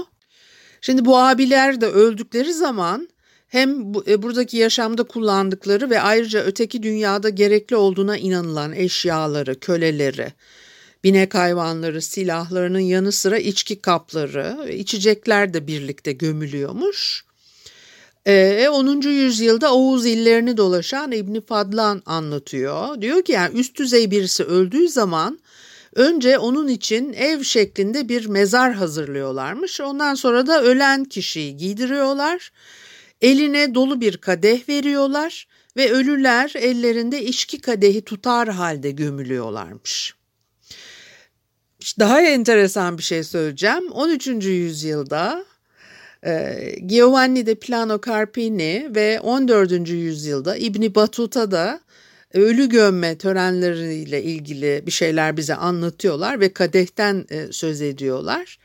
Şimdi 0.81 1.05
bu 1.05 1.17
abiler 1.17 1.81
de 1.81 1.88
öldükleri 1.88 2.53
zaman 2.53 3.10
hem 3.48 3.93
e, 4.08 4.22
buradaki 4.22 4.58
yaşamda 4.58 5.03
kullandıkları 5.03 5.89
ve 5.89 6.01
ayrıca 6.01 6.43
öteki 6.43 6.84
dünyada 6.84 7.29
gerekli 7.29 7.75
olduğuna 7.75 8.17
inanılan 8.17 8.74
eşyaları, 8.74 9.60
köleleri, 9.60 10.34
binek 11.03 11.36
hayvanları, 11.36 12.01
silahlarının 12.01 12.79
yanı 12.79 13.12
sıra 13.12 13.38
içki 13.38 13.81
kapları, 13.81 14.70
içecekler 14.74 15.53
de 15.53 15.67
birlikte 15.67 16.12
gömülüyormuş. 16.12 17.25
E, 18.25 18.70
10. 18.70 19.01
yüzyılda 19.01 19.74
Oğuz 19.74 20.06
illerini 20.06 20.58
dolaşan 20.58 21.12
İbni 21.12 21.42
Fadlan 21.42 22.01
anlatıyor. 22.06 23.01
Diyor 23.01 23.22
ki 23.22 23.32
yani 23.32 23.60
üst 23.60 23.80
düzey 23.80 24.12
birisi 24.12 24.44
öldüğü 24.44 24.90
zaman 24.90 25.40
Önce 25.96 26.38
onun 26.38 26.68
için 26.68 27.13
ev 27.13 27.44
şeklinde 27.44 28.10
bir 28.10 28.25
mezar 28.25 28.74
hazırlıyorlarmış. 28.74 29.82
Ondan 29.82 30.16
sonra 30.16 30.48
da 30.48 30.63
ölen 30.63 31.04
kişiyi 31.04 31.58
giydiriyorlar. 31.58 32.51
Eline 33.22 33.75
dolu 33.75 34.01
bir 34.01 34.18
kadeh 34.18 34.70
veriyorlar 34.70 35.48
ve 35.78 35.92
ölüler 35.92 36.54
ellerinde 36.56 37.25
içki 37.25 37.62
kadehi 37.62 38.01
tutar 38.01 38.50
halde 38.50 38.92
gömülüyorlarmış. 38.92 40.16
Daha 42.00 42.22
enteresan 42.22 42.98
bir 42.98 43.04
şey 43.04 43.24
söyleyeceğim. 43.24 43.92
13. 43.92 44.28
yüzyılda 44.28 45.46
Giovanni 46.86 47.46
de 47.46 47.56
Plano 47.56 48.00
Carpini 48.06 48.92
ve 48.96 49.20
14. 49.20 49.90
yüzyılda 49.90 50.58
İbni 50.58 50.96
Batuta 50.96 51.51
da 51.51 51.82
ölü 52.34 52.70
gömme 52.70 53.18
törenleriyle 53.18 54.24
ilgili 54.24 54.84
bir 54.86 54.92
şeyler 54.92 55.38
bize 55.38 55.56
anlatıyorlar 55.56 56.40
ve 56.40 56.54
kadehten 56.54 57.25
e, 57.30 57.51
söz 57.51 57.82
ediyorlar. 57.82 58.60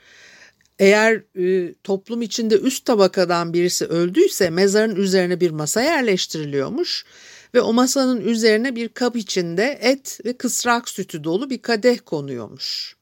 Eğer 0.79 1.23
e, 1.39 1.75
toplum 1.85 2.23
içinde 2.23 2.59
üst 2.59 2.85
tabakadan 2.85 3.53
birisi 3.53 3.87
öldüyse 3.87 4.51
mezarın 4.51 4.97
üzerine 4.97 5.41
bir 5.41 5.51
masa 5.51 5.83
yerleştiriliyormuş 5.83 7.05
ve 7.55 7.61
o 7.61 7.73
masanın 7.73 8.21
üzerine 8.21 8.77
bir 8.77 8.89
kap 8.89 9.17
içinde 9.17 9.79
et 9.83 10.19
ve 10.25 10.33
kısrak 10.33 10.89
sütü 10.89 11.25
dolu 11.25 11.51
bir 11.51 11.59
kadeh 11.59 11.99
konuyormuş. 12.05 12.96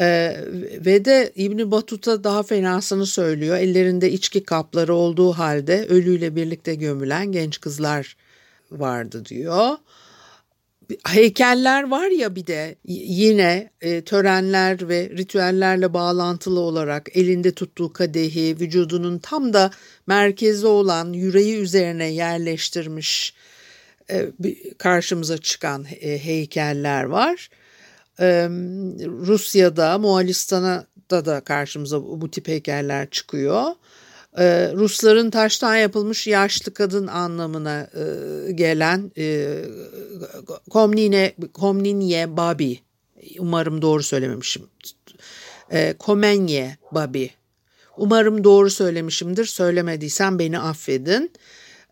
Ee, 0.00 0.36
ve 0.84 1.04
de 1.04 1.32
İbni 1.36 1.70
Batuta 1.70 2.24
daha 2.24 2.42
fenasını 2.42 3.06
söylüyor. 3.06 3.56
Ellerinde 3.56 4.10
içki 4.10 4.44
kapları 4.44 4.94
olduğu 4.94 5.32
halde 5.32 5.86
ölüyle 5.86 6.36
birlikte 6.36 6.74
gömülen 6.74 7.32
genç 7.32 7.60
kızlar 7.60 8.16
vardı 8.70 9.24
diyor. 9.24 9.76
Heykeller 11.06 11.90
var 11.90 12.06
ya 12.08 12.36
bir 12.36 12.46
de 12.46 12.76
yine 12.84 13.70
e, 13.80 14.00
törenler 14.04 14.88
ve 14.88 15.10
ritüellerle 15.10 15.94
bağlantılı 15.94 16.60
olarak 16.60 17.16
elinde 17.16 17.52
tuttuğu 17.52 17.92
kadehi 17.92 18.60
vücudunun 18.60 19.18
tam 19.18 19.52
da 19.52 19.70
merkezi 20.06 20.66
olan 20.66 21.12
yüreği 21.12 21.56
üzerine 21.56 22.06
yerleştirmiş 22.06 23.34
e, 24.10 24.28
karşımıza 24.78 25.38
çıkan 25.38 25.86
e, 26.00 26.24
heykeller 26.24 27.04
var. 27.04 27.48
E, 28.20 28.48
Rusya'da, 29.26 29.98
Moğolistan'da 29.98 31.26
da 31.26 31.40
karşımıza 31.40 32.02
bu 32.02 32.30
tip 32.30 32.48
heykeller 32.48 33.10
çıkıyor. 33.10 33.64
Ee, 34.38 34.72
Rusların 34.74 35.30
taştan 35.30 35.76
yapılmış 35.76 36.26
yaşlı 36.26 36.74
kadın 36.74 37.06
anlamına 37.06 37.80
e, 37.94 38.52
gelen 38.52 39.12
e, 39.18 39.58
Komnine, 40.70 41.34
Komninye 41.52 42.36
Babi, 42.36 42.80
umarım 43.38 43.82
doğru 43.82 44.02
söylememişim, 44.02 44.62
e, 45.70 45.94
Komenye 45.98 46.76
Babi, 46.92 47.30
umarım 47.96 48.44
doğru 48.44 48.70
söylemişimdir, 48.70 49.44
söylemediysem 49.44 50.38
beni 50.38 50.58
affedin. 50.58 51.32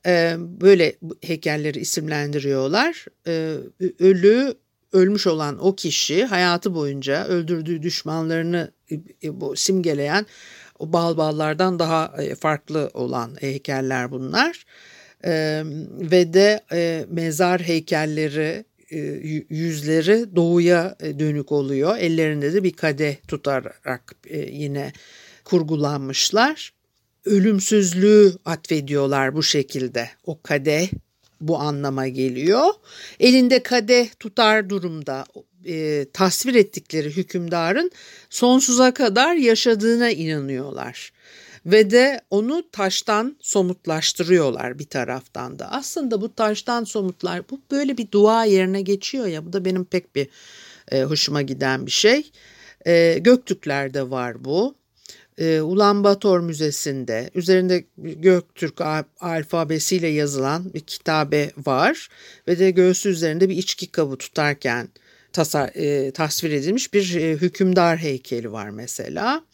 E, 0.06 0.36
böyle 0.38 0.96
heykelleri 1.20 1.78
isimlendiriyorlar. 1.78 3.06
E, 3.26 3.56
ölü 3.98 4.54
ölmüş 4.92 5.26
olan 5.26 5.66
o 5.66 5.76
kişi 5.76 6.24
hayatı 6.24 6.74
boyunca 6.74 7.24
öldürdüğü 7.24 7.82
düşmanlarını 7.82 8.72
e, 9.22 9.40
bu 9.40 9.56
simgeleyen 9.56 10.26
o 10.78 10.92
bal 10.92 11.16
ballardan 11.16 11.78
daha 11.78 12.14
e, 12.18 12.34
farklı 12.34 12.90
olan 12.94 13.36
heykeller 13.40 14.10
bunlar. 14.10 14.64
E, 15.24 15.62
ve 16.00 16.32
de 16.32 16.60
e, 16.72 17.06
mezar 17.10 17.60
heykelleri 17.60 18.64
e, 18.90 18.98
yüzleri 19.50 20.36
doğuya 20.36 20.96
e, 21.00 21.18
dönük 21.18 21.52
oluyor. 21.52 21.96
Ellerinde 21.98 22.52
de 22.52 22.64
bir 22.64 22.72
kadeh 22.72 23.16
tutarak 23.28 24.14
e, 24.26 24.38
yine 24.38 24.92
kurgulanmışlar. 25.44 26.72
Ölümsüzlüğü 27.24 28.32
atfediyorlar 28.44 29.34
bu 29.34 29.42
şekilde. 29.42 30.08
O 30.24 30.42
kadeh 30.42 30.90
bu 31.40 31.58
anlama 31.58 32.08
geliyor. 32.08 32.66
Elinde 33.20 33.62
kadeh 33.62 34.08
tutar 34.18 34.70
durumda 34.70 35.24
e, 35.66 36.06
tasvir 36.12 36.54
ettikleri 36.54 37.16
hükümdarın 37.16 37.90
sonsuza 38.30 38.94
kadar 38.94 39.34
yaşadığına 39.34 40.10
inanıyorlar. 40.10 41.12
Ve 41.66 41.90
de 41.90 42.20
onu 42.30 42.70
taştan 42.70 43.36
somutlaştırıyorlar 43.40 44.78
bir 44.78 44.84
taraftan 44.84 45.58
da. 45.58 45.72
Aslında 45.72 46.20
bu 46.20 46.34
taştan 46.34 46.84
somutlar 46.84 47.50
bu 47.50 47.60
böyle 47.70 47.98
bir 47.98 48.12
dua 48.12 48.44
yerine 48.44 48.82
geçiyor 48.82 49.26
ya 49.26 49.46
bu 49.46 49.52
da 49.52 49.64
benim 49.64 49.84
pek 49.84 50.16
bir 50.16 50.28
e, 50.92 51.02
hoşuma 51.02 51.42
giden 51.42 51.86
bir 51.86 51.90
şey. 51.90 52.30
E, 52.86 53.18
Göktürklerde 53.20 54.10
var 54.10 54.44
bu 54.44 54.74
e, 55.40 55.60
Ulan 55.60 56.04
Bator 56.04 56.40
Müzesi'nde 56.40 57.30
üzerinde 57.34 57.84
Göktürk 57.98 58.80
alfabesiyle 59.20 60.08
yazılan 60.08 60.74
bir 60.74 60.80
kitabe 60.80 61.50
var 61.66 62.08
ve 62.48 62.58
de 62.58 62.70
göğsü 62.70 63.08
üzerinde 63.08 63.48
bir 63.48 63.56
içki 63.56 63.86
kabı 63.86 64.16
tutarken 64.16 64.88
tasar, 65.32 65.70
e, 65.74 66.10
tasvir 66.10 66.50
edilmiş 66.50 66.94
bir 66.94 67.14
e, 67.14 67.32
hükümdar 67.32 67.98
heykeli 67.98 68.52
var 68.52 68.70
mesela. 68.70 69.44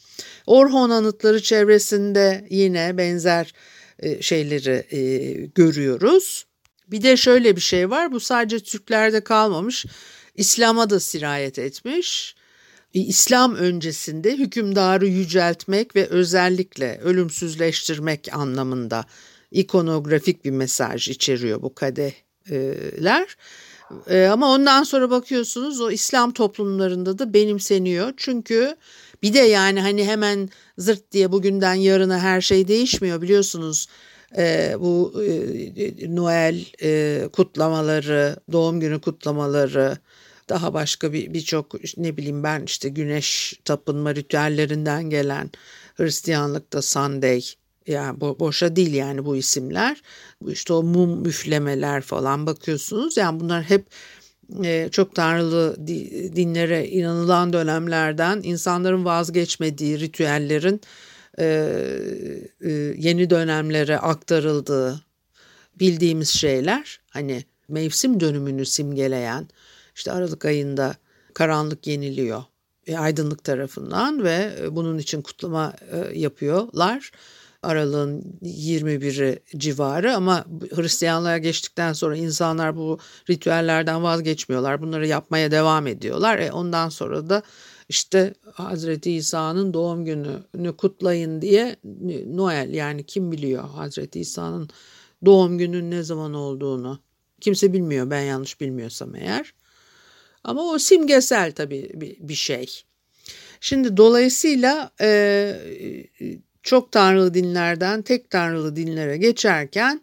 Orhon 0.46 0.90
anıtları 0.90 1.42
çevresinde 1.42 2.46
yine 2.50 2.98
benzer 2.98 3.52
e, 3.98 4.22
şeyleri 4.22 4.86
e, 4.90 4.98
görüyoruz. 5.54 6.46
Bir 6.88 7.02
de 7.02 7.16
şöyle 7.16 7.56
bir 7.56 7.60
şey 7.60 7.90
var 7.90 8.12
bu 8.12 8.20
sadece 8.20 8.60
Türklerde 8.60 9.20
kalmamış 9.20 9.86
İslam'a 10.34 10.90
da 10.90 11.00
sirayet 11.00 11.58
etmiş. 11.58 12.34
İslam 13.00 13.54
öncesinde 13.54 14.36
hükümdarı 14.36 15.06
yüceltmek 15.06 15.96
ve 15.96 16.06
özellikle 16.06 16.98
ölümsüzleştirmek 16.98 18.28
anlamında 18.32 19.04
ikonografik 19.50 20.44
bir 20.44 20.50
mesaj 20.50 21.08
içeriyor 21.08 21.62
bu 21.62 21.74
kadehler. 21.74 23.36
Ee, 24.10 24.26
ama 24.26 24.52
ondan 24.52 24.82
sonra 24.82 25.10
bakıyorsunuz 25.10 25.80
o 25.80 25.90
İslam 25.90 26.32
toplumlarında 26.32 27.18
da 27.18 27.34
benimseniyor. 27.34 28.12
Çünkü 28.16 28.76
bir 29.22 29.34
de 29.34 29.38
yani 29.38 29.80
hani 29.80 30.04
hemen 30.04 30.48
zırt 30.78 31.12
diye 31.12 31.32
bugünden 31.32 31.74
yarına 31.74 32.18
her 32.18 32.40
şey 32.40 32.68
değişmiyor 32.68 33.22
biliyorsunuz. 33.22 33.86
Ee, 34.36 34.74
bu 34.78 35.22
e, 35.24 36.16
Noel 36.16 36.64
e, 36.82 37.22
kutlamaları, 37.32 38.36
doğum 38.52 38.80
günü 38.80 39.00
kutlamaları, 39.00 39.98
daha 40.48 40.74
başka 40.74 41.12
bir 41.12 41.34
birçok 41.34 41.96
ne 41.96 42.16
bileyim 42.16 42.42
ben 42.42 42.62
işte 42.64 42.88
güneş 42.88 43.60
tapınma 43.64 44.14
ritüellerinden 44.14 45.10
gelen 45.10 45.50
Hristiyanlıkta 45.96 46.82
Sunday 46.82 47.42
yani 47.86 48.20
bo 48.20 48.38
boşa 48.38 48.76
değil 48.76 48.94
yani 48.94 49.24
bu 49.24 49.36
isimler. 49.36 50.02
İşte 50.48 50.72
o 50.72 50.82
mum 50.82 51.20
müflemeler 51.22 52.02
falan 52.02 52.46
bakıyorsunuz. 52.46 53.16
Yani 53.16 53.40
bunlar 53.40 53.62
hep 53.62 53.86
e, 54.64 54.88
çok 54.90 55.14
tanrılı 55.14 55.86
dinlere 56.36 56.88
inanılan 56.88 57.52
dönemlerden 57.52 58.40
insanların 58.42 59.04
vazgeçmediği 59.04 60.00
ritüellerin 60.00 60.80
e, 61.38 61.44
e, 62.60 62.70
yeni 62.96 63.30
dönemlere 63.30 63.98
aktarıldığı 63.98 65.00
bildiğimiz 65.80 66.28
şeyler. 66.28 67.00
Hani 67.10 67.44
mevsim 67.68 68.20
dönümünü 68.20 68.66
simgeleyen 68.66 69.48
işte 69.96 70.12
Aralık 70.12 70.44
ayında 70.44 70.96
karanlık 71.34 71.86
yeniliyor 71.86 72.42
e, 72.86 72.96
aydınlık 72.98 73.44
tarafından 73.44 74.24
ve 74.24 74.56
e, 74.60 74.76
bunun 74.76 74.98
için 74.98 75.22
kutlama 75.22 75.72
e, 75.92 76.18
yapıyorlar. 76.18 77.10
Aralığın 77.62 78.38
21'i 78.42 79.58
civarı 79.58 80.14
ama 80.14 80.44
Hristiyanlığa 80.74 81.38
geçtikten 81.38 81.92
sonra 81.92 82.16
insanlar 82.16 82.76
bu 82.76 82.98
ritüellerden 83.30 84.02
vazgeçmiyorlar. 84.02 84.82
Bunları 84.82 85.06
yapmaya 85.06 85.50
devam 85.50 85.86
ediyorlar. 85.86 86.38
E 86.38 86.52
ondan 86.52 86.88
sonra 86.88 87.30
da 87.30 87.42
işte 87.88 88.34
Hazreti 88.52 89.12
İsa'nın 89.12 89.74
doğum 89.74 90.04
gününü 90.04 90.76
kutlayın 90.76 91.42
diye 91.42 91.76
Noel 92.26 92.74
yani 92.74 93.06
kim 93.06 93.32
biliyor 93.32 93.68
Hazreti 93.68 94.20
İsa'nın 94.20 94.68
doğum 95.24 95.58
günün 95.58 95.90
ne 95.90 96.02
zaman 96.02 96.34
olduğunu. 96.34 96.98
Kimse 97.40 97.72
bilmiyor 97.72 98.10
ben 98.10 98.20
yanlış 98.20 98.60
bilmiyorsam 98.60 99.14
eğer. 99.14 99.52
Ama 100.46 100.62
o 100.62 100.78
simgesel 100.78 101.52
tabii 101.52 101.90
bir, 102.20 102.34
şey. 102.34 102.82
Şimdi 103.60 103.96
dolayısıyla 103.96 104.90
e, 105.00 105.56
çok 106.62 106.92
tanrılı 106.92 107.34
dinlerden 107.34 108.02
tek 108.02 108.30
tanrılı 108.30 108.76
dinlere 108.76 109.16
geçerken 109.16 110.00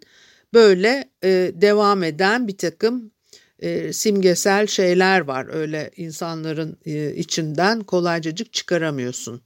böyle 0.54 1.10
e, 1.24 1.52
devam 1.54 2.04
eden 2.04 2.48
bir 2.48 2.58
takım 2.58 3.12
e, 3.60 3.94
simgesel 3.94 4.68
şeyler 4.68 5.20
var. 5.20 5.48
Öyle 5.54 5.92
insanların 5.98 6.78
e, 6.86 7.16
içinden 7.16 7.82
kolaycacık 7.82 8.54
çıkaramıyorsun 8.54 9.42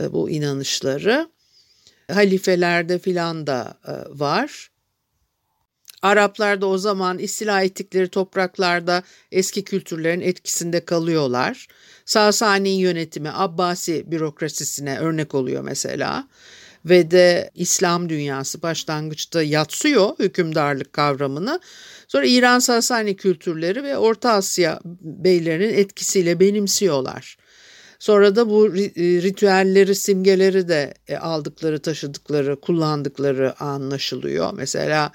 e, 0.00 0.12
bu 0.12 0.30
inanışları. 0.30 1.28
Halifelerde 2.12 2.98
filan 2.98 3.46
da 3.46 3.78
e, 3.86 4.18
var. 4.18 4.70
Araplar 6.02 6.60
da 6.60 6.66
o 6.66 6.78
zaman 6.78 7.18
istila 7.18 7.62
ettikleri 7.62 8.08
topraklarda 8.08 9.02
eski 9.32 9.64
kültürlerin 9.64 10.20
etkisinde 10.20 10.84
kalıyorlar. 10.84 11.66
Sasani 12.04 12.68
yönetimi 12.68 13.30
Abbasi 13.32 14.10
bürokrasisine 14.10 14.98
örnek 14.98 15.34
oluyor 15.34 15.62
mesela 15.62 16.28
ve 16.84 17.10
de 17.10 17.50
İslam 17.54 18.08
dünyası 18.08 18.62
başlangıçta 18.62 19.42
yatsıyor 19.42 20.18
hükümdarlık 20.18 20.92
kavramını. 20.92 21.60
Sonra 22.08 22.26
İran 22.26 22.58
Sasani 22.58 23.16
kültürleri 23.16 23.82
ve 23.82 23.98
Orta 23.98 24.32
Asya 24.32 24.80
beylerinin 25.00 25.74
etkisiyle 25.74 26.40
benimsiyorlar. 26.40 27.36
Sonra 27.98 28.36
da 28.36 28.50
bu 28.50 28.66
e, 28.66 28.80
ritüelleri, 29.22 29.94
simgeleri 29.94 30.68
de 30.68 30.94
e, 31.08 31.16
aldıkları, 31.16 31.78
taşıdıkları, 31.78 32.60
kullandıkları 32.60 33.62
anlaşılıyor. 33.62 34.50
Mesela 34.54 35.12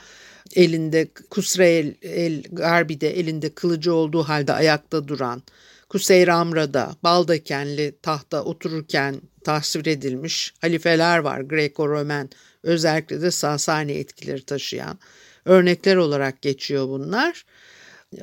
elinde 0.55 1.07
Kusreyl 1.29 1.93
el 2.01 2.43
Garbi'de 2.51 3.19
elinde 3.19 3.49
kılıcı 3.49 3.93
olduğu 3.93 4.23
halde 4.23 4.53
ayakta 4.53 5.07
duran, 5.07 5.43
Kuseyr 5.89 6.27
Amra'da 6.27 6.95
baldakenli 7.03 7.95
tahta 8.01 8.43
otururken 8.43 9.21
tasvir 9.43 9.85
edilmiş 9.85 10.53
halifeler 10.61 11.17
var 11.17 11.41
Greco-Romen 11.41 12.29
özellikle 12.63 13.21
de 13.21 13.31
Sasani 13.31 13.91
etkileri 13.91 14.43
taşıyan 14.43 14.99
örnekler 15.45 15.95
olarak 15.95 16.41
geçiyor 16.41 16.87
bunlar. 16.87 17.45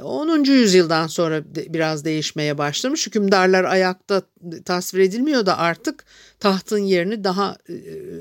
10. 0.03 0.45
yüzyıldan 0.45 1.07
sonra 1.07 1.43
biraz 1.55 2.05
değişmeye 2.05 2.59
başlamış. 2.59 3.07
Hükümdarlar 3.07 3.65
ayakta 3.65 4.23
tasvir 4.65 5.01
edilmiyor 5.01 5.47
da 5.47 5.59
artık 5.59 6.05
tahtın 6.41 6.79
yerini 6.79 7.25
daha 7.25 7.57
e, 7.69 7.73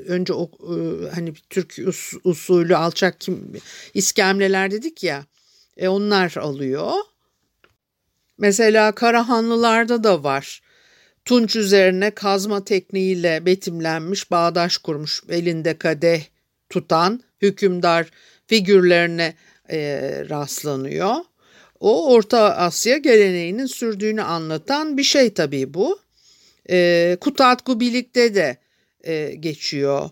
önce 0.07 0.33
o 0.33 0.51
e, 0.59 0.75
hani 1.15 1.33
Türk 1.49 1.79
usulü 2.23 2.75
alçak 2.75 3.21
kim 3.21 3.53
iskemleler 3.93 4.71
dedik 4.71 5.03
ya 5.03 5.25
e, 5.77 5.87
onlar 5.87 6.35
alıyor. 6.37 6.91
Mesela 8.37 8.91
Karahanlılarda 8.91 10.03
da 10.03 10.23
var. 10.23 10.61
Tunç 11.25 11.55
üzerine 11.55 12.11
kazma 12.11 12.63
tekniğiyle 12.63 13.45
betimlenmiş 13.45 14.31
bağdaş 14.31 14.77
kurmuş 14.77 15.21
elinde 15.29 15.77
kadeh 15.77 16.23
tutan 16.69 17.23
hükümdar 17.41 18.07
figürlerine 18.47 19.33
e, 19.71 19.79
rastlanıyor. 20.29 21.15
O 21.79 22.13
Orta 22.13 22.55
Asya 22.55 22.97
geleneğinin 22.97 23.65
sürdüğünü 23.65 24.21
anlatan 24.21 24.97
bir 24.97 25.03
şey 25.03 25.33
tabii 25.33 25.73
bu. 25.73 25.99
E, 26.69 27.17
Kutatku 27.21 27.79
birlikte 27.79 28.35
de 28.35 28.57
e, 29.03 29.35
geçiyor. 29.39 30.09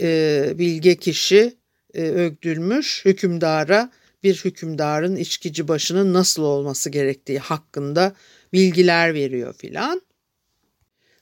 E, 0.00 0.52
bilge 0.58 0.96
kişi 0.96 1.56
e, 1.94 2.02
ögdülmüş 2.02 3.04
hükümdara 3.04 3.90
bir 4.22 4.34
hükümdarın 4.34 5.16
içkici 5.16 5.68
başının 5.68 6.14
nasıl 6.14 6.42
olması 6.42 6.90
gerektiği 6.90 7.38
hakkında 7.38 8.12
bilgiler 8.52 9.14
veriyor 9.14 9.54
filan. 9.54 10.02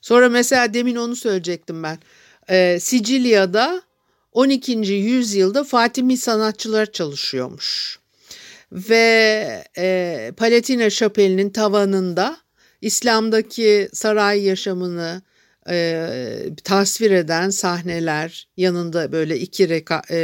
Sonra 0.01 0.29
mesela 0.29 0.75
demin 0.75 0.97
onu 0.97 1.17
söyleyecektim 1.17 1.83
ben. 1.83 1.99
E, 2.49 2.81
Sicilya'da 2.81 3.83
12. 4.33 4.73
yüzyılda 4.93 5.65
Fatimi 5.65 6.17
sanatçılar 6.17 6.93
çalışıyormuş. 6.93 7.99
Ve 8.73 9.65
e, 9.79 10.33
Palatina 10.37 10.91
Şapeli'nin 10.91 11.51
tavanında 11.51 12.37
İslam'daki 12.81 13.89
saray 13.93 14.43
yaşamını 14.43 15.23
e, 15.71 16.09
tasvir 16.65 17.11
eden 17.11 17.51
sahneler 17.51 18.49
yanında 18.57 19.13
böyle 19.13 19.39
iki 19.39 19.69
reka, 19.69 20.03
e, 20.11 20.17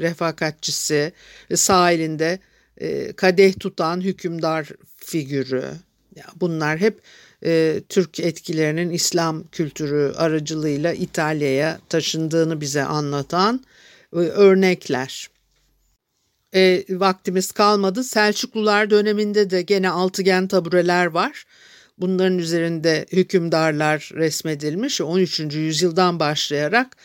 refakatçisi 0.00 1.12
sağ 1.54 1.92
elinde 1.92 2.38
e, 2.76 3.12
kadeh 3.12 3.52
tutan 3.60 4.00
hükümdar 4.00 4.68
figürü. 4.96 5.64
Ya 6.16 6.24
bunlar 6.40 6.78
hep 6.78 7.00
e, 7.44 7.80
Türk 7.88 8.20
etkilerinin 8.20 8.90
İslam 8.90 9.44
kültürü 9.52 10.12
aracılığıyla 10.16 10.92
İtalya'ya 10.92 11.80
taşındığını 11.88 12.60
bize 12.60 12.82
anlatan 12.84 13.64
e, 14.12 14.16
örnekler. 14.16 15.30
E, 16.54 16.84
vaktimiz 16.90 17.52
kalmadı. 17.52 18.04
Selçuklular 18.04 18.90
döneminde 18.90 19.50
de 19.50 19.62
gene 19.62 19.90
altıgen 19.90 20.48
tabureler 20.48 21.06
var. 21.06 21.44
Bunların 21.98 22.38
üzerinde 22.38 23.06
hükümdarlar 23.12 24.10
resmedilmiş. 24.14 25.00
13. 25.00 25.40
yüzyıldan 25.40 26.20
başlayarak 26.20 26.96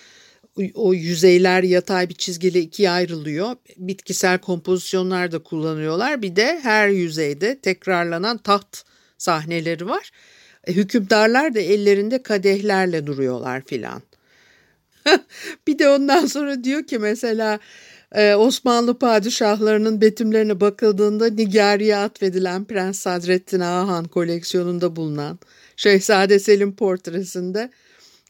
o 0.73 0.93
yüzeyler 0.93 1.63
yatay 1.63 2.09
bir 2.09 2.13
çizgiyle 2.13 2.59
ikiye 2.59 2.89
ayrılıyor. 2.89 3.55
Bitkisel 3.77 4.37
kompozisyonlar 4.37 5.31
da 5.31 5.39
kullanıyorlar. 5.39 6.21
Bir 6.21 6.35
de 6.35 6.59
her 6.63 6.87
yüzeyde 6.89 7.59
tekrarlanan 7.59 8.37
taht 8.37 8.83
sahneleri 9.17 9.87
var. 9.87 10.11
E, 10.67 10.73
hükümdarlar 10.73 11.55
da 11.55 11.59
ellerinde 11.59 12.23
kadehlerle 12.23 13.07
duruyorlar 13.07 13.61
filan. 13.65 14.01
bir 15.67 15.79
de 15.79 15.89
ondan 15.89 16.25
sonra 16.25 16.63
diyor 16.63 16.83
ki 16.83 16.99
mesela 16.99 17.59
e, 18.11 18.35
Osmanlı 18.35 18.99
padişahlarının 18.99 20.01
betimlerine 20.01 20.59
bakıldığında 20.59 21.29
Nigeri'ye 21.29 21.97
atfedilen 21.97 22.65
Prens 22.65 22.99
Sadrettin 22.99 23.59
Ahan 23.59 24.05
koleksiyonunda 24.05 24.95
bulunan 24.95 25.39
Şehzade 25.75 26.39
Selim 26.39 26.75
portresinde 26.75 27.71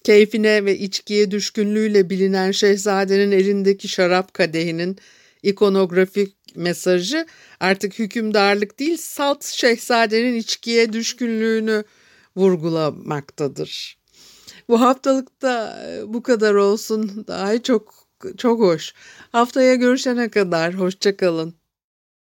keyfine 0.04 0.66
ve 0.66 0.78
içkiye 0.78 1.32
düşkünlüğüyle 1.32 2.10
bilinen 2.10 2.52
şehzadenin 2.52 3.32
elindeki 3.32 3.88
şarap 3.88 4.34
kadehinin 4.34 4.98
ikonografik 5.44 6.36
mesajı 6.56 7.26
artık 7.60 8.00
hükümdarlık 8.00 8.80
değil 8.80 8.98
salt 8.98 9.46
şehzadenin 9.46 10.36
içkiye 10.36 10.94
düşkünlüğünü 10.94 11.84
vurgulamaktadır. 12.36 13.98
Bu 14.70 14.82
haftalıkta 14.82 15.84
e, 15.88 16.14
bu 16.14 16.24
kadar 16.24 16.54
olsun. 16.54 17.26
Daha 17.28 17.64
çok 17.64 18.05
çok 18.38 18.60
hoş. 18.60 18.94
Haftaya 19.32 19.76
görüşene 19.76 20.30
kadar 20.30 20.74
hoşçakalın. 20.74 21.65